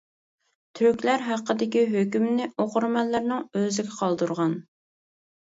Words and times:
تۈركلەر 0.77 1.23
ھەققىدىكى 1.27 1.83
ھۆكۈمنى 1.91 2.49
ئوقۇرمەنلەرنىڭ 2.65 3.45
ئۆزىگە 3.61 3.95
قالدۇرغان. 4.01 4.59